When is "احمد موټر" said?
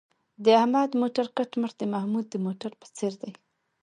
0.59-1.25